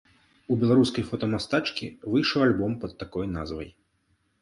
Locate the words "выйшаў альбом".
2.11-2.71